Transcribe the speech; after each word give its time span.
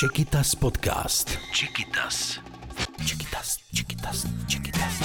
Čekytas 0.00 0.54
podcast. 0.54 1.38
Čekytas. 1.52 2.40
Čekytas, 3.06 3.56
Čekytas, 3.74 4.26
Čekytas. 4.46 5.02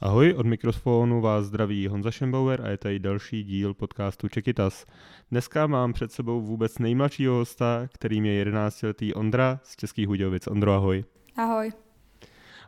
Ahoj, 0.00 0.34
od 0.34 0.46
mikrofonu 0.46 1.20
vás 1.20 1.46
zdraví 1.46 1.86
Honza 1.86 2.10
Šembauer 2.10 2.62
a 2.62 2.68
je 2.68 2.76
tady 2.76 2.98
další 2.98 3.44
díl 3.44 3.74
podcastu 3.74 4.28
Čekytas. 4.28 4.86
Dneska 5.30 5.66
mám 5.66 5.92
před 5.92 6.12
sebou 6.12 6.40
vůbec 6.40 6.78
nejmladšího 6.78 7.34
hosta, 7.34 7.88
kterým 7.92 8.24
je 8.24 8.44
11-letý 8.44 9.14
Ondra 9.14 9.60
z 9.62 9.76
Českých 9.76 10.08
Hudějovic. 10.08 10.46
Ondro, 10.46 10.72
ahoj. 10.72 11.04
Ahoj. 11.36 11.72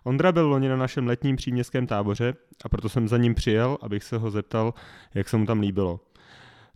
Ondra 0.04 0.32
byl 0.32 0.48
loni 0.48 0.68
na 0.68 0.76
našem 0.76 1.06
letním 1.06 1.36
příměstském 1.36 1.86
táboře 1.86 2.34
a 2.64 2.68
proto 2.68 2.88
jsem 2.88 3.08
za 3.08 3.16
ním 3.16 3.34
přijel, 3.34 3.78
abych 3.82 4.04
se 4.04 4.18
ho 4.18 4.30
zeptal, 4.30 4.74
jak 5.14 5.28
se 5.28 5.36
mu 5.36 5.46
tam 5.46 5.60
líbilo. 5.60 6.00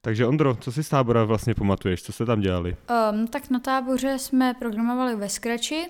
Takže 0.05 0.27
Ondro, 0.27 0.57
co 0.57 0.73
si 0.73 0.85
z 0.85 0.89
tábora 0.89 1.25
vlastně 1.25 1.55
pamatuješ? 1.55 2.03
Co 2.03 2.13
jste 2.13 2.27
tam 2.27 2.41
dělali? 2.41 2.77
Um, 3.13 3.27
tak 3.27 3.51
na 3.51 3.59
táboře 3.59 4.19
jsme 4.19 4.55
programovali 4.55 5.17
ve 5.17 5.29
Scratchi. 5.29 5.87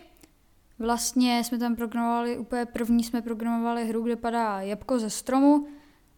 Vlastně 0.78 1.45
jsme 1.45 1.59
tam 1.59 1.77
programovali, 1.77 2.38
úplně 2.38 2.66
první 2.66 3.05
jsme 3.05 3.22
programovali 3.22 3.88
hru, 3.88 4.02
kde 4.02 4.16
padá 4.16 4.60
jabko 4.60 4.98
ze 4.98 5.10
stromu 5.10 5.69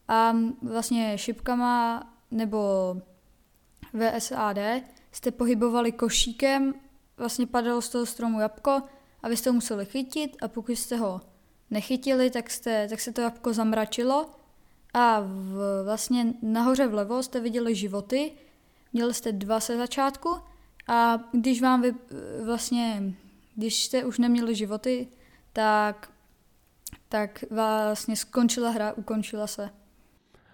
a 0.08 0.36
vlastně 0.62 1.18
šipkama 1.18 2.04
nebo 2.30 2.58
VSAD 3.92 4.58
jste 5.12 5.30
pohybovali 5.30 5.92
košíkem, 5.92 6.74
vlastně 7.16 7.46
padalo 7.46 7.82
z 7.82 7.88
toho 7.88 8.06
stromu 8.06 8.40
jabko 8.40 8.82
a 9.22 9.28
vy 9.28 9.36
jste 9.36 9.50
ho 9.50 9.54
museli 9.54 9.86
chytit 9.86 10.36
a 10.42 10.48
pokud 10.48 10.72
jste 10.72 10.96
ho 10.96 11.20
nechytili, 11.70 12.30
tak, 12.30 12.50
jste, 12.50 12.88
tak 12.88 13.00
se 13.00 13.12
to 13.12 13.20
jabko 13.20 13.52
zamračilo 13.52 14.26
a 14.94 15.20
v, 15.20 15.82
vlastně 15.84 16.34
nahoře 16.42 16.86
vlevo 16.86 17.22
jste 17.22 17.40
viděli 17.40 17.74
životy, 17.74 18.32
měli 18.92 19.14
jste 19.14 19.32
dva 19.32 19.60
se 19.60 19.76
začátku 19.76 20.36
a 20.88 21.18
když 21.32 21.62
vám 21.62 21.82
vy, 21.82 21.94
vlastně, 22.44 23.14
když 23.54 23.84
jste 23.84 24.04
už 24.04 24.18
neměli 24.18 24.54
životy, 24.54 25.08
tak, 25.52 26.10
tak 27.08 27.44
vlastně 27.50 28.16
skončila 28.16 28.70
hra, 28.70 28.92
ukončila 28.92 29.46
se. 29.46 29.70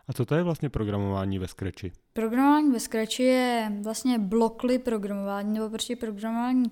A 0.09 0.13
co 0.13 0.27
to 0.27 0.35
je 0.35 0.43
vlastně 0.43 0.69
programování 0.69 1.39
ve 1.39 1.49
Scratchi? 1.49 1.93
Programování 2.13 2.73
ve 2.73 2.81
Scratchi 2.81 3.23
je 3.23 3.73
vlastně 3.83 4.19
blokly 4.19 4.79
programování, 4.79 5.55
nebo 5.55 5.71
prostě 5.71 5.97
programování 5.97 6.71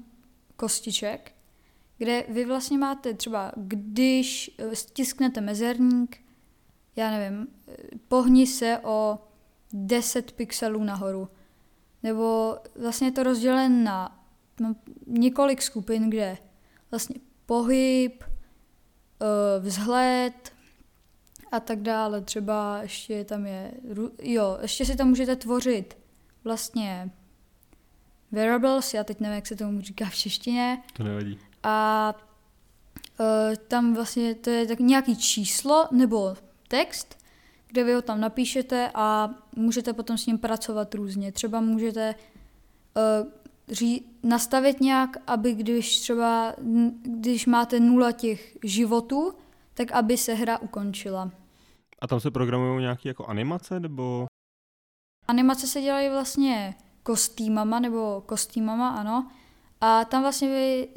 kostiček, 0.57 1.33
kde 1.99 2.25
vy 2.29 2.45
vlastně 2.45 2.79
máte 2.79 3.15
třeba, 3.15 3.53
když 3.57 4.51
stisknete 4.73 5.41
mezerník, 5.41 6.28
já 6.99 7.11
nevím, 7.11 7.47
pohni 8.09 8.47
se 8.47 8.79
o 8.83 9.19
10 9.73 10.33
pixelů 10.33 10.85
nahoru. 10.85 11.29
Nebo 12.03 12.57
vlastně 12.81 13.07
je 13.07 13.13
to 13.13 13.23
rozdělen 13.23 13.85
na 13.85 14.25
no, 14.61 14.77
několik 15.07 15.63
skupin, 15.63 16.11
kde 16.11 16.39
vlastně 16.91 17.17
pohyb, 17.47 18.25
eh, 18.25 19.61
vzhled 19.61 20.53
a 21.53 21.61
tak 21.61 21.81
dále. 21.81 22.21
Třeba 22.21 22.79
ještě 22.83 23.25
tam 23.25 23.47
je, 23.47 23.73
jo, 24.23 24.59
ještě 24.63 24.85
si 24.85 24.97
tam 24.97 25.09
můžete 25.09 25.37
tvořit 25.37 25.99
vlastně 26.45 27.11
variables, 28.33 28.95
já 28.95 29.05
teď 29.05 29.21
nevím, 29.21 29.35
jak 29.35 29.47
se 29.47 29.57
tomu 29.57 29.81
říká 29.81 30.05
v 30.07 30.15
češtině. 30.15 30.83
To 30.93 31.03
nevadí. 31.03 31.39
A 31.63 32.15
uh, 33.21 33.27
tam 33.69 33.95
vlastně 33.95 34.35
to 34.35 34.51
je 34.51 34.67
tak 34.67 34.79
nějaký 34.79 35.17
číslo 35.17 35.89
nebo 35.93 36.37
text, 36.69 37.25
kde 37.67 37.85
vy 37.85 37.95
ho 37.95 38.03
tam 38.03 38.21
napíšete 38.21 38.91
a 38.95 39.31
můžete 39.57 39.93
potom 39.93 40.19
s 40.19 40.27
ním 40.27 40.39
pracovat 40.39 40.95
různě. 40.95 41.33
Třeba 41.33 41.61
můžete 41.61 42.15
uh, 42.97 43.29
ří, 43.69 44.07
nastavit 44.23 44.81
nějak, 44.81 45.17
aby 45.27 45.55
když 45.55 46.01
třeba, 46.01 46.55
když 47.03 47.47
máte 47.47 47.81
nula 47.81 48.13
těch 48.13 48.57
životů, 48.65 49.35
tak 49.75 49.93
aby 49.93 50.17
se 50.17 50.35
hra 50.35 50.59
ukončila. 50.59 51.31
A 52.01 52.07
tam 52.07 52.21
se 52.21 52.31
programují 52.31 52.81
nějaké 52.81 53.09
jako 53.09 53.27
animace, 53.27 53.81
nebo? 53.81 54.27
Animace 55.29 55.67
se 55.67 55.81
dělají 55.81 56.09
vlastně 56.09 56.75
kostýmama, 57.03 57.81
nebo 57.81 58.23
kostýmama, 58.27 58.89
ano. 58.89 59.31
A 59.81 60.05
tam 60.05 60.23
vlastně 60.23 60.49
vy 60.49 60.89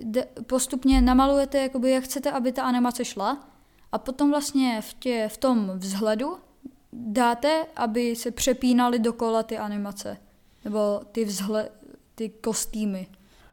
postupně 0.48 1.02
namalujete, 1.02 1.58
jakoby, 1.58 1.92
jak 1.92 2.04
chcete, 2.04 2.32
aby 2.32 2.52
ta 2.52 2.64
animace 2.64 3.06
šla. 3.06 3.48
A 3.92 3.98
potom 3.98 4.30
vlastně 4.30 4.82
v, 4.82 4.94
tě, 4.94 5.28
v 5.32 5.38
tom 5.38 5.72
vzhledu 5.76 6.38
dáte, 6.94 7.66
aby 7.76 8.16
se 8.16 8.32
přepínaly 8.32 9.00
dokola 9.00 9.44
ty 9.44 9.58
animace. 9.58 10.18
Nebo 10.66 11.02
ty 11.12 11.26
vzhled, 11.26 11.72
ty 12.16 12.30
kostýmy. 12.30 13.08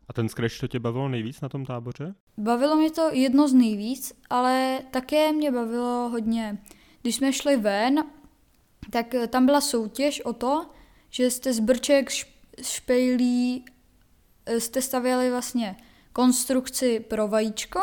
A 0.08 0.12
ten 0.12 0.28
Scratch 0.28 0.60
to 0.60 0.68
tě 0.68 0.80
bavilo 0.80 1.08
nejvíc 1.08 1.40
na 1.40 1.48
tom 1.48 1.66
táboře? 1.66 2.14
Bavilo 2.38 2.76
mě 2.76 2.90
to 2.90 3.08
jedno 3.12 3.48
z 3.48 3.54
nejvíc, 3.54 4.12
ale 4.30 4.80
také 4.90 5.32
mě 5.32 5.52
bavilo 5.52 6.08
hodně. 6.08 6.58
Když 7.02 7.14
jsme 7.14 7.32
šli 7.32 7.56
ven, 7.56 8.04
tak 8.90 9.14
tam 9.28 9.46
byla 9.46 9.60
soutěž 9.60 10.20
o 10.20 10.32
to, 10.32 10.66
že 11.10 11.30
jste 11.30 11.52
z 11.52 11.60
brček, 11.60 12.10
špejlí, 12.62 13.64
eh, 14.46 14.60
jste 14.60 14.82
stavěli 14.82 15.30
vlastně 15.30 15.76
konstrukci 16.12 17.00
pro 17.00 17.28
vajíčko 17.28 17.80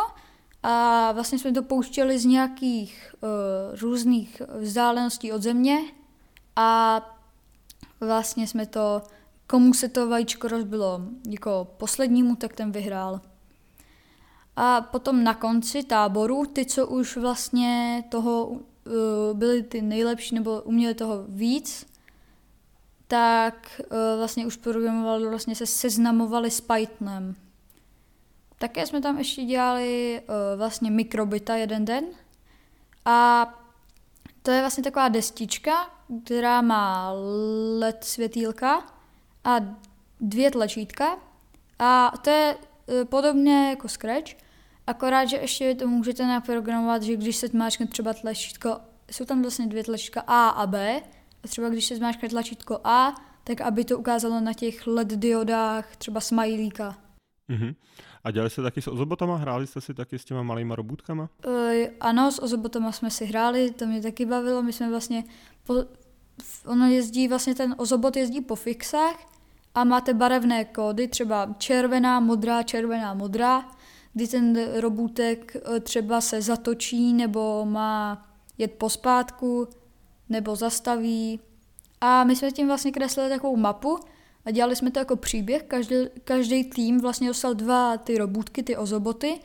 a 0.67 1.11
vlastně 1.11 1.39
jsme 1.39 1.51
to 1.51 1.63
pouštěli 1.63 2.19
z 2.19 2.25
nějakých 2.25 3.15
uh, 3.21 3.79
různých 3.79 4.41
vzdáleností 4.59 5.31
od 5.31 5.41
země 5.41 5.79
a 6.55 7.01
vlastně 7.99 8.47
jsme 8.47 8.65
to, 8.65 9.01
komu 9.47 9.73
se 9.73 9.89
to 9.89 10.09
vajíčko 10.09 10.47
rozbilo 10.47 11.01
jako 11.29 11.67
poslednímu, 11.77 12.35
tak 12.35 12.53
ten 12.53 12.71
vyhrál. 12.71 13.21
A 14.55 14.81
potom 14.81 15.23
na 15.23 15.33
konci 15.33 15.83
táboru, 15.83 16.45
ty, 16.45 16.65
co 16.65 16.87
už 16.87 17.17
vlastně 17.17 18.03
toho 18.09 18.45
uh, 18.45 18.57
byli 19.33 19.63
ty 19.63 19.81
nejlepší 19.81 20.35
nebo 20.35 20.61
uměli 20.61 20.93
toho 20.93 21.25
víc, 21.27 21.85
tak 23.07 23.81
uh, 23.81 23.97
vlastně 24.17 24.45
už 24.45 24.55
programovali, 24.55 25.29
vlastně 25.29 25.55
se 25.55 25.65
seznamovali 25.65 26.51
s 26.51 26.61
Pythonem. 26.61 27.35
Také 28.57 28.87
jsme 28.87 29.01
tam 29.01 29.17
ještě 29.17 29.43
dělali 29.43 30.21
uh, 30.21 30.35
vlastně 30.57 30.91
mikrobita 30.91 31.55
jeden 31.55 31.85
den 31.85 32.05
a 33.05 33.47
to 34.41 34.51
je 34.51 34.59
vlastně 34.61 34.83
taková 34.83 35.09
destička, 35.09 35.71
která 36.25 36.61
má 36.61 37.11
LED 37.79 38.03
světýlka 38.03 38.85
a 39.43 39.55
dvě 40.21 40.51
tlačítka 40.51 41.17
a 41.79 42.13
to 42.21 42.29
je 42.29 42.55
uh, 42.55 43.05
podobně 43.05 43.69
jako 43.69 43.87
Scratch, 43.87 44.31
akorát, 44.87 45.25
že 45.25 45.37
ještě 45.37 45.75
to 45.75 45.87
můžete 45.87 46.27
naprogramovat, 46.27 47.03
že 47.03 47.15
když 47.15 47.35
se 47.35 47.47
zmáčkne 47.47 47.87
třeba 47.87 48.13
tlačítko, 48.13 48.79
jsou 49.11 49.25
tam 49.25 49.41
vlastně 49.41 49.67
dvě 49.67 49.83
tlačítka 49.83 50.23
A 50.27 50.49
a 50.49 50.67
B 50.67 51.01
a 51.43 51.47
třeba 51.47 51.69
když 51.69 51.85
se 51.85 51.95
zmáčkne 51.95 52.29
tlačítko 52.29 52.79
A, 52.83 53.15
tak 53.43 53.61
aby 53.61 53.85
to 53.85 53.99
ukázalo 53.99 54.39
na 54.39 54.53
těch 54.53 54.87
LED 54.87 55.07
diodách 55.07 55.95
třeba 55.95 56.19
smajlíka. 56.19 56.97
Mm-hmm. 57.49 57.75
A 58.25 58.31
dělali 58.31 58.49
jste 58.49 58.61
taky 58.61 58.81
s 58.81 58.87
ozobotama? 58.87 59.35
Hráli 59.35 59.67
jste 59.67 59.81
si 59.81 59.93
taky 59.93 60.19
s 60.19 60.25
těma 60.25 60.43
malýma 60.43 60.75
robůtkama? 60.75 61.29
Uh, 61.47 61.53
ano, 61.99 62.31
s 62.31 62.43
ozobotama 62.43 62.91
jsme 62.91 63.11
si 63.11 63.25
hráli, 63.25 63.71
to 63.71 63.85
mě 63.85 64.01
taky 64.01 64.25
bavilo. 64.25 64.63
My 64.63 64.73
jsme 64.73 64.89
vlastně, 64.89 65.23
po, 65.63 65.73
ono 66.65 66.87
jezdí, 66.87 67.27
vlastně 67.27 67.55
ten 67.55 67.75
ozobot 67.77 68.15
jezdí 68.15 68.41
po 68.41 68.55
fixách 68.55 69.15
a 69.75 69.83
máte 69.83 70.13
barevné 70.13 70.65
kódy, 70.65 71.07
třeba 71.07 71.55
červená, 71.57 72.19
modrá, 72.19 72.63
červená, 72.63 73.13
modrá, 73.13 73.69
kdy 74.13 74.27
ten 74.27 74.71
robůtek 74.79 75.55
eh, 75.55 75.79
třeba 75.79 76.21
se 76.21 76.41
zatočí 76.41 77.13
nebo 77.13 77.65
má 77.65 78.25
jet 78.57 78.71
pospátku 78.71 79.67
nebo 80.29 80.55
zastaví. 80.55 81.39
A 82.01 82.23
my 82.23 82.35
jsme 82.35 82.51
tím 82.51 82.67
vlastně 82.67 82.91
kreslili 82.91 83.29
takovou 83.29 83.57
mapu, 83.57 83.99
a 84.45 84.51
dělali 84.51 84.75
jsme 84.75 84.91
to 84.91 84.99
jako 84.99 85.15
příběh, 85.15 85.63
každý, 85.63 85.95
každý 86.23 86.63
tým 86.63 87.01
vlastně 87.01 87.27
dostal 87.27 87.53
dva 87.53 87.97
ty 87.97 88.17
robůtky, 88.17 88.63
ty 88.63 88.77
ozoboty 88.77 89.39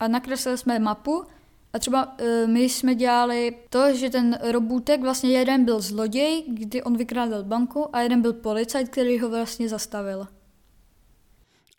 a 0.00 0.08
nakreslili 0.08 0.58
jsme 0.58 0.78
mapu 0.78 1.24
a 1.72 1.78
třeba 1.78 2.06
uh, 2.06 2.50
my 2.50 2.62
jsme 2.62 2.94
dělali 2.94 3.56
to, 3.70 3.94
že 3.94 4.10
ten 4.10 4.38
robůtek, 4.42 5.00
vlastně 5.00 5.30
jeden 5.30 5.64
byl 5.64 5.80
zloděj, 5.80 6.44
kdy 6.48 6.82
on 6.82 6.96
vykrádal 6.96 7.44
banku 7.44 7.96
a 7.96 8.00
jeden 8.00 8.22
byl 8.22 8.32
policajt, 8.32 8.88
který 8.88 9.18
ho 9.20 9.30
vlastně 9.30 9.68
zastavil. 9.68 10.26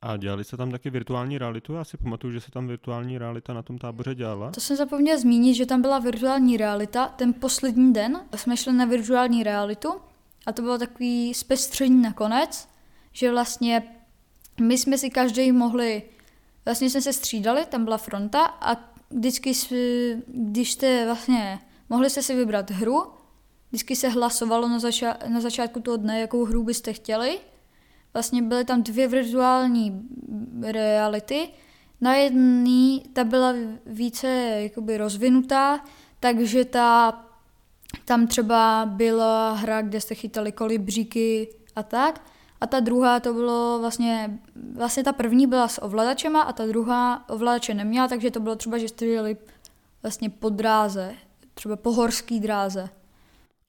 A 0.02 0.18
dělali 0.18 0.44
se 0.44 0.58
tam 0.58 0.72
taky 0.72 0.90
virtuální 0.90 1.38
realitu? 1.38 1.74
Já 1.74 1.84
si 1.84 1.98
pamatuju, 1.98 2.34
že 2.34 2.42
se 2.42 2.52
tam 2.52 2.68
virtuální 2.68 3.18
realita 3.18 3.54
na 3.54 3.62
tom 3.62 3.78
táboře 3.78 4.16
dělala. 4.16 4.52
To 4.52 4.62
jsem 4.62 4.78
zapomněla 4.78 5.20
zmínit, 5.20 5.54
že 5.54 5.66
tam 5.66 5.82
byla 5.82 6.00
virtuální 6.00 6.58
realita. 6.58 7.08
Ten 7.08 7.34
poslední 7.34 7.94
den 7.94 8.22
jsme 8.36 8.58
šli 8.58 8.74
na 8.74 8.86
virtuální 8.86 9.44
realitu 9.44 9.94
a 10.46 10.52
to 10.52 10.62
bylo 10.62 10.78
takový 10.78 11.34
zpestření 11.34 12.02
nakonec, 12.02 12.68
že 13.12 13.32
vlastně 13.32 13.84
my 14.62 14.78
jsme 14.78 14.98
si 14.98 15.10
každý 15.10 15.52
mohli, 15.52 16.04
vlastně 16.66 16.90
jsme 16.90 17.02
se 17.02 17.14
střídali, 17.14 17.66
tam 17.66 17.84
byla 17.84 17.98
fronta 17.98 18.46
a 18.46 18.92
vždycky, 19.10 19.54
když 20.28 20.72
jste 20.72 21.06
vlastně, 21.06 21.60
mohli 21.90 22.10
jste 22.10 22.22
si 22.22 22.36
vybrat 22.36 22.72
hru, 22.72 23.04
vždycky 23.70 23.96
se 23.96 24.10
hlasovalo 24.10 24.68
na, 24.68 24.78
zača- 24.78 25.30
na 25.30 25.42
začátku 25.42 25.80
toho 25.80 25.98
dne, 25.98 26.20
jakou 26.20 26.46
hru 26.46 26.64
byste 26.64 26.94
chtěli 26.94 27.40
vlastně 28.14 28.42
byly 28.42 28.66
tam 28.66 28.84
dvě 28.84 29.08
virtuální 29.08 30.02
reality. 30.62 31.50
Na 32.02 32.16
jedné 32.16 33.00
ta 33.14 33.24
byla 33.24 33.54
více 33.86 34.28
jakoby 34.64 34.98
rozvinutá, 34.98 35.86
takže 36.20 36.66
ta, 36.66 37.12
tam 38.06 38.28
třeba 38.28 38.86
byla 38.86 39.54
hra, 39.54 39.82
kde 39.82 40.02
jste 40.02 40.16
chytali 40.16 40.52
kolibříky 40.52 41.50
a 41.76 41.84
tak. 41.84 42.22
A 42.62 42.68
ta 42.68 42.80
druhá 42.80 43.20
to 43.20 43.34
bylo 43.34 43.80
vlastně, 43.80 44.40
vlastně 44.76 45.04
ta 45.04 45.14
první 45.14 45.48
byla 45.48 45.68
s 45.68 45.82
ovladačema 45.82 46.42
a 46.42 46.54
ta 46.54 46.66
druhá 46.66 47.30
ovladače 47.30 47.74
neměla, 47.74 48.08
takže 48.08 48.32
to 48.32 48.40
bylo 48.40 48.56
třeba, 48.56 48.78
že 48.78 48.88
jste 48.88 49.06
jeli 49.06 49.38
vlastně 50.04 50.30
po 50.30 50.50
dráze, 50.50 51.14
třeba 51.54 51.76
po 51.76 51.92
horský 51.92 52.40
dráze. 52.40 52.90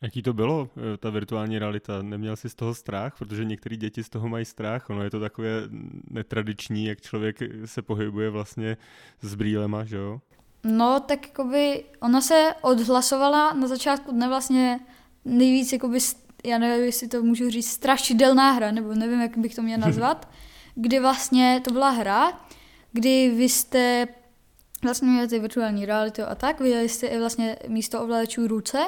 Jaký 0.03 0.23
to 0.23 0.33
bylo, 0.33 0.69
eh, 0.77 0.97
ta 0.97 1.11
virtuální 1.11 1.59
realita? 1.59 2.03
Neměl 2.03 2.37
jsi 2.37 2.49
z 2.49 2.55
toho 2.55 2.75
strach? 2.75 3.15
Protože 3.19 3.44
některé 3.44 3.77
děti 3.77 4.05
z 4.05 4.09
toho 4.09 4.29
mají 4.29 4.44
strach. 4.44 4.91
Ono 4.91 5.03
je 5.03 5.11
to 5.11 5.21
takové 5.21 5.62
netradiční, 6.11 6.85
jak 6.85 7.00
člověk 7.00 7.37
se 7.65 7.83
pohybuje 7.83 8.31
vlastně 8.31 8.77
s 9.21 9.35
brýlema, 9.35 9.85
že 9.85 9.97
jo? 9.97 10.21
No, 10.65 11.00
tak 11.00 11.27
jakoby 11.27 11.85
ona 12.00 12.21
se 12.21 12.55
odhlasovala 12.61 13.53
na 13.53 13.67
začátku 13.67 14.12
dne 14.12 14.29
vlastně 14.29 14.81
nejvíc, 15.25 15.73
jakoby, 15.73 15.99
já 16.44 16.59
nevím, 16.59 16.85
jestli 16.85 17.09
to 17.09 17.23
můžu 17.23 17.50
říct, 17.50 17.71
strašidelná 17.71 18.50
hra, 18.50 18.71
nebo 18.71 18.94
nevím, 18.94 19.21
jak 19.21 19.39
bych 19.39 19.55
to 19.55 19.62
měl 19.62 19.79
nazvat, 19.87 20.29
kdy 20.75 21.00
vlastně 21.00 21.61
to 21.65 21.73
byla 21.73 21.91
hra, 21.91 22.41
kdy 22.93 23.33
vy 23.37 23.49
jste 23.49 24.09
vlastně 24.83 25.09
měli 25.09 25.29
ty 25.29 25.39
virtuální 25.39 25.87
realitu 25.87 26.23
a 26.29 26.35
tak, 26.35 26.61
viděli 26.61 26.89
jste 26.89 27.06
i 27.06 27.19
vlastně 27.19 27.56
místo 27.69 28.03
ovladačů 28.03 28.47
ruce 28.47 28.79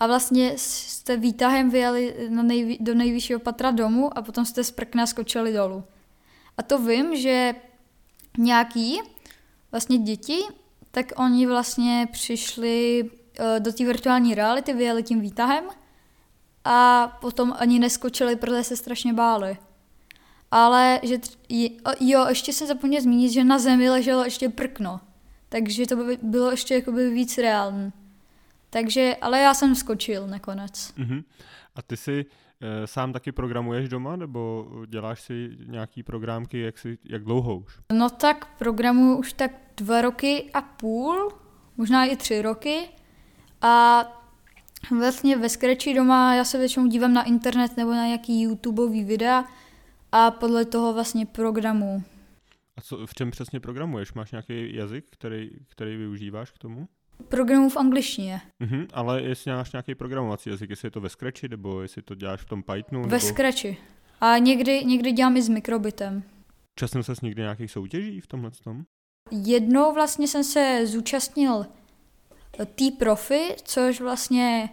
a 0.00 0.06
vlastně 0.06 0.52
jste 0.56 1.16
výtahem 1.16 1.70
vyjeli 1.70 2.14
na 2.28 2.42
nejvý, 2.42 2.78
do 2.80 2.94
nejvyššího 2.94 3.40
patra 3.40 3.70
domu 3.70 4.18
a 4.18 4.22
potom 4.22 4.44
jste 4.44 4.64
z 4.64 4.70
prkna 4.70 5.06
skočili 5.06 5.52
dolů. 5.52 5.84
A 6.58 6.62
to 6.62 6.78
vím, 6.78 7.16
že 7.16 7.54
nějaký 8.38 9.00
vlastně 9.70 9.98
děti, 9.98 10.38
tak 10.90 11.12
oni 11.16 11.46
vlastně 11.46 12.08
přišli 12.12 13.02
uh, 13.04 13.46
do 13.58 13.72
té 13.72 13.84
virtuální 13.84 14.34
reality, 14.34 14.72
vyjeli 14.72 15.02
tím 15.02 15.20
výtahem 15.20 15.64
a 16.64 17.08
potom 17.20 17.54
ani 17.58 17.78
neskočili, 17.78 18.36
protože 18.36 18.64
se 18.64 18.76
strašně 18.76 19.12
báli. 19.12 19.58
Ale 20.50 21.00
že 21.02 21.16
tř- 21.16 21.36
jo, 22.00 22.26
ještě 22.28 22.52
jsem 22.52 22.66
zapomněl 22.66 23.02
zmínit, 23.02 23.32
že 23.32 23.44
na 23.44 23.58
zemi 23.58 23.90
leželo 23.90 24.24
ještě 24.24 24.48
prkno. 24.48 25.00
Takže 25.48 25.86
to 25.86 25.96
by 25.96 26.18
bylo 26.22 26.50
ještě 26.50 26.74
jakoby 26.74 27.10
víc 27.10 27.38
reálné. 27.38 27.92
Takže, 28.70 29.16
ale 29.20 29.40
já 29.40 29.54
jsem 29.54 29.74
skočil 29.74 30.26
nakonec. 30.26 30.72
Uh-huh. 30.98 31.24
A 31.74 31.82
ty 31.82 31.96
si 31.96 32.26
e, 32.60 32.86
sám 32.86 33.12
taky 33.12 33.32
programuješ 33.32 33.88
doma, 33.88 34.16
nebo 34.16 34.66
děláš 34.86 35.20
si 35.20 35.50
nějaký 35.66 36.02
programky, 36.02 36.60
jak, 36.60 36.78
si, 36.78 36.98
jak 37.04 37.24
dlouho 37.24 37.56
už? 37.56 37.78
No 37.92 38.10
tak 38.10 38.56
programuju 38.58 39.16
už 39.16 39.32
tak 39.32 39.50
dva 39.76 40.02
roky 40.02 40.50
a 40.54 40.62
půl, 40.62 41.32
možná 41.76 42.04
i 42.04 42.16
tři 42.16 42.42
roky. 42.42 42.88
A 43.62 44.04
vlastně 44.98 45.36
ve 45.36 45.48
Scratchi 45.48 45.94
doma 45.94 46.34
já 46.34 46.44
se 46.44 46.58
většinou 46.58 46.86
dívám 46.86 47.12
na 47.14 47.22
internet 47.22 47.76
nebo 47.76 47.90
na 47.90 48.06
nějaký 48.06 48.42
YouTubeový 48.42 49.04
videa 49.04 49.44
a 50.12 50.30
podle 50.30 50.64
toho 50.64 50.94
vlastně 50.94 51.26
programu. 51.26 52.02
A 52.76 52.80
co, 52.80 53.06
v 53.06 53.14
čem 53.14 53.30
přesně 53.30 53.60
programuješ? 53.60 54.12
Máš 54.12 54.32
nějaký 54.32 54.74
jazyk, 54.74 55.04
který, 55.10 55.50
který 55.68 55.96
využíváš 55.96 56.50
k 56.50 56.58
tomu? 56.58 56.88
Programu 57.28 57.68
v 57.70 57.76
angličtině. 57.76 58.40
Mhm, 58.60 58.86
ale 58.92 59.22
jestli 59.22 59.50
máš 59.50 59.72
nějaký 59.72 59.94
programovací 59.94 60.50
jazyk, 60.50 60.70
jestli 60.70 60.86
je 60.86 60.90
to 60.90 61.00
ve 61.00 61.08
Scratchi, 61.08 61.48
nebo 61.48 61.82
jestli 61.82 62.02
to 62.02 62.14
děláš 62.14 62.40
v 62.40 62.44
tom 62.44 62.62
Pythonu? 62.62 63.02
Ve 63.02 63.08
nebo... 63.08 63.20
Scratchi. 63.20 63.76
A 64.20 64.38
někdy, 64.38 64.84
někdy 64.84 65.12
dělám 65.12 65.36
i 65.36 65.42
s 65.42 65.48
mikrobitem. 65.48 66.22
Časem 66.78 67.02
ses 67.02 67.20
někdy 67.20 67.42
nějakých 67.42 67.70
soutěží 67.70 68.20
v 68.20 68.26
tomhle 68.26 68.50
tom? 68.64 68.84
Jednou 69.30 69.94
vlastně 69.94 70.28
jsem 70.28 70.44
se 70.44 70.86
zúčastnil 70.86 71.66
T-Profi, 72.74 73.56
což 73.62 74.00
vlastně 74.00 74.70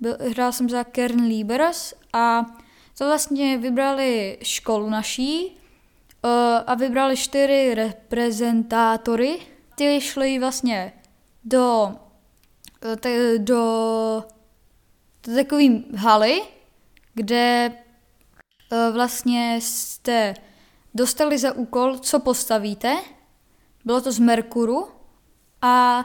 byl, 0.00 0.16
hrál 0.30 0.52
jsem 0.52 0.70
za 0.70 0.84
Kern 0.84 1.26
Libers 1.26 1.94
a 2.12 2.46
to 2.98 3.06
vlastně 3.06 3.58
vybrali 3.58 4.38
školu 4.42 4.90
naší 4.90 5.46
uh, 5.46 6.30
a 6.66 6.74
vybrali 6.74 7.16
čtyři 7.16 7.74
reprezentátory. 7.74 9.38
Ty 9.74 10.00
šli 10.00 10.38
vlastně 10.38 10.92
do, 11.44 11.92
do, 12.98 13.10
do 13.38 14.24
takové 15.34 15.64
haly, 15.96 16.42
kde 17.14 17.72
uh, 18.72 18.94
vlastně 18.94 19.58
jste 19.62 20.34
dostali 20.94 21.38
za 21.38 21.52
úkol, 21.52 21.98
co 21.98 22.20
postavíte. 22.20 22.96
Bylo 23.84 24.00
to 24.00 24.12
z 24.12 24.18
Merkuru 24.18 24.88
a 25.62 26.04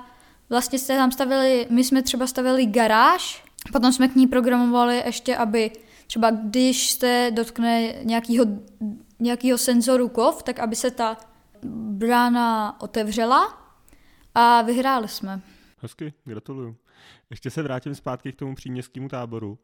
vlastně 0.54 0.80
jste 0.80 0.98
tam 0.98 1.12
stavili, 1.12 1.68
my 1.70 1.84
jsme 1.84 2.04
třeba 2.04 2.28
stavili 2.28 2.66
garáž, 2.66 3.44
potom 3.72 3.94
jsme 3.94 4.08
k 4.08 4.16
ní 4.16 4.28
programovali 4.28 5.04
ještě, 5.06 5.38
aby 5.38 5.72
třeba 6.08 6.32
když 6.32 6.92
jste 6.92 7.32
dotkne 7.32 7.94
nějakého, 8.04 8.46
nějakého 9.20 9.58
senzoru 9.58 10.10
kov, 10.10 10.44
tak 10.44 10.60
aby 10.60 10.76
se 10.76 10.92
ta 10.92 11.18
brána 11.74 12.82
otevřela 12.82 13.58
a 14.36 14.62
vyhráli 14.62 15.08
jsme. 15.08 15.42
Hezky, 15.78 16.14
gratuluju. 16.26 16.76
Ještě 17.30 17.50
se 17.50 17.62
vrátím 17.64 17.96
zpátky 17.96 18.32
k 18.32 18.36
tomu 18.36 18.56
příměstskému 18.56 19.10
táboru. 19.10 19.58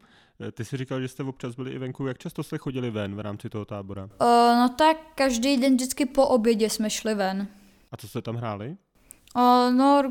Ty 0.52 0.64
jsi 0.64 0.76
říkal, 0.76 1.00
že 1.00 1.08
jste 1.08 1.22
občas 1.22 1.54
byli 1.54 1.70
i 1.70 1.78
venku. 1.78 2.06
Jak 2.06 2.18
často 2.18 2.42
jste 2.42 2.58
chodili 2.58 2.90
ven 2.90 3.14
v 3.14 3.20
rámci 3.20 3.50
toho 3.50 3.64
tábora? 3.64 4.04
Uh, 4.04 4.10
no 4.58 4.68
tak 4.78 4.96
každý 5.14 5.56
den 5.56 5.74
vždycky 5.74 6.06
po 6.06 6.26
obědě 6.26 6.70
jsme 6.70 6.90
šli 6.90 7.14
ven. 7.14 7.46
A 7.92 7.96
co 7.96 8.08
jste 8.08 8.22
tam 8.22 8.36
hráli? 8.36 8.76
Uh, 9.36 9.74
no, 9.74 10.02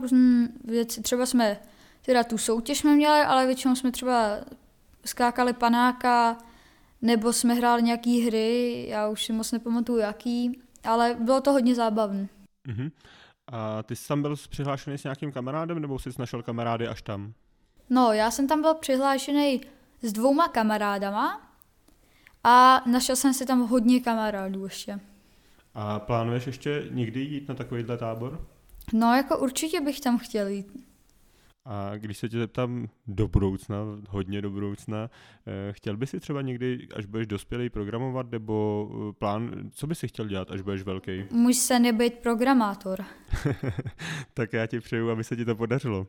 věci, 0.64 1.02
třeba 1.02 1.26
jsme, 1.26 1.58
teda 2.02 2.24
tu 2.24 2.38
soutěž 2.38 2.78
jsme 2.78 2.96
měli, 2.96 3.20
ale 3.20 3.46
většinou 3.46 3.76
jsme 3.76 3.92
třeba 3.92 4.38
skákali 5.06 5.54
panáka, 5.54 6.38
nebo 7.02 7.34
jsme 7.34 7.54
hráli 7.54 7.84
nějaký 7.84 8.22
hry, 8.22 8.86
já 8.90 9.10
už 9.10 9.26
si 9.26 9.34
moc 9.34 9.52
nepamatuju 9.52 10.00
jaký, 10.00 10.62
ale 10.84 11.18
bylo 11.20 11.42
to 11.42 11.52
hodně 11.52 11.76
zábavné. 11.76 12.28
Uh-huh. 12.68 12.92
A 13.52 13.84
ty 13.84 13.96
jsi 13.96 14.08
tam 14.08 14.22
byl 14.22 14.36
přihlášený 14.50 14.98
s 14.98 15.04
nějakým 15.04 15.32
kamarádem, 15.32 15.80
nebo 15.80 16.00
jsi 16.00 16.10
našel 16.20 16.44
kamarády 16.44 16.88
až 16.88 17.02
tam? 17.02 17.34
No, 17.90 18.14
já 18.14 18.32
jsem 18.32 18.48
tam 18.48 18.62
byl 18.62 18.74
přihlášený 18.74 19.62
s 20.02 20.14
dvouma 20.14 20.48
kamarádama 20.48 21.42
a 22.44 22.84
našel 22.86 23.16
jsem 23.16 23.34
si 23.34 23.46
tam 23.46 23.68
hodně 23.68 24.00
kamarádů 24.00 24.64
ještě. 24.64 25.00
A 25.74 26.00
plánuješ 26.00 26.48
ještě 26.48 26.88
někdy 26.92 27.20
jít 27.20 27.50
na 27.50 27.56
takovýhle 27.56 27.98
tábor? 27.98 28.46
No, 28.94 29.14
jako 29.16 29.38
určitě 29.38 29.82
bych 29.82 30.00
tam 30.00 30.18
chtěl 30.18 30.48
jít. 30.48 30.90
A 31.66 31.98
když 31.98 32.18
se 32.18 32.30
tě 32.30 32.38
zeptám 32.40 32.90
do 33.08 33.28
budoucna, 33.28 33.78
hodně 34.10 34.42
do 34.42 34.50
budoucna, 34.50 35.10
chtěl 35.72 35.98
by 35.98 36.08
si 36.08 36.20
třeba 36.20 36.42
někdy, 36.42 36.88
až 36.96 37.06
budeš 37.06 37.28
dospělý, 37.28 37.70
programovat, 37.70 38.32
nebo 38.32 38.88
plán, 39.20 39.70
co 39.72 39.88
by 39.88 39.96
si 39.96 40.08
chtěl 40.08 40.28
dělat, 40.28 40.52
až 40.52 40.62
budeš 40.62 40.82
velký? 40.82 41.26
Můj 41.32 41.54
sen 41.54 41.86
je 41.86 41.94
být 41.94 42.14
programátor. 42.14 43.06
tak 44.34 44.54
já 44.54 44.66
ti 44.66 44.80
přeju, 44.80 45.10
aby 45.10 45.24
se 45.24 45.36
ti 45.36 45.46
to 45.46 45.56
podařilo. 45.56 46.08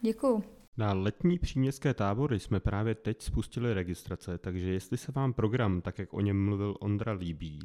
Děkuju. 0.00 0.44
Na 0.76 0.92
letní 0.92 1.38
příměstské 1.38 1.94
tábory 1.94 2.40
jsme 2.40 2.60
právě 2.60 2.94
teď 2.94 3.22
spustili 3.22 3.74
registrace, 3.74 4.38
takže 4.38 4.70
jestli 4.70 4.96
se 4.96 5.12
vám 5.12 5.32
program, 5.32 5.80
tak 5.80 5.98
jak 5.98 6.14
o 6.14 6.20
něm 6.20 6.44
mluvil 6.44 6.76
Ondra, 6.80 7.12
líbí, 7.12 7.58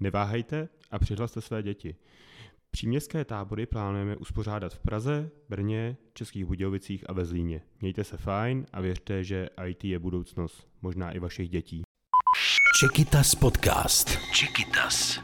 neváhejte 0.00 0.68
a 0.90 0.98
přihlaste 0.98 1.40
své 1.40 1.62
děti. 1.62 1.96
Příměstské 2.70 3.24
tábory 3.24 3.66
plánujeme 3.66 4.16
uspořádat 4.16 4.74
v 4.74 4.78
Praze, 4.78 5.30
Brně, 5.48 5.96
Českých 6.14 6.44
Budějovicích 6.44 7.10
a 7.10 7.12
ve 7.12 7.24
Zlíně. 7.24 7.62
Mějte 7.80 8.04
se 8.04 8.16
fajn 8.16 8.66
a 8.72 8.80
věřte, 8.80 9.24
že 9.24 9.48
IT 9.66 9.84
je 9.84 9.98
budoucnost, 9.98 10.68
možná 10.82 11.10
i 11.10 11.18
vašich 11.18 11.48
dětí. 11.48 11.82
Čekytas 12.80 13.34
podcast. 13.34 14.18
Čekytas. 14.34 15.20